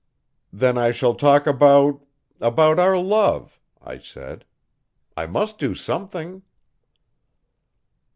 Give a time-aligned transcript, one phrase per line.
[0.51, 2.01] 'Then I shall talk about
[2.39, 4.45] about our love,' I said,
[5.15, 6.41] 'I must do something.'